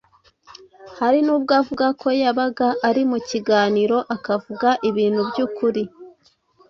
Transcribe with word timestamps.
Hari 0.99 1.19
nubwo 1.25 1.51
avuga 1.61 1.85
ko 2.01 2.07
yabaga 2.21 2.67
ari 2.87 3.01
mu 3.09 3.17
kiganiro 3.29 3.97
akavuga 4.15 4.69
ibintu 4.89 5.21
by'ukuri, 5.29 5.83